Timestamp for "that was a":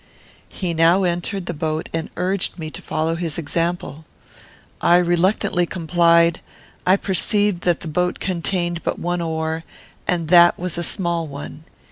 10.29-10.81